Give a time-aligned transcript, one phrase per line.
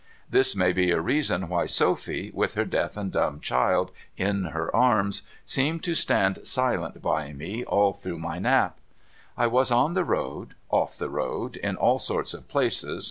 [0.27, 4.75] This may be a reason why Sophy, willi her deaf and dumb cliild in her
[4.75, 8.79] arms, seemed to stand silent by me all through my nap.
[9.35, 12.99] 1 was on the road, off the road, in all sorts of places.